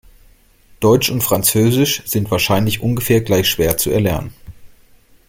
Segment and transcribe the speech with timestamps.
[0.79, 4.33] Deutsch und Französisch sind wahrscheinlich ungefähr gleich schwer zu erlernen.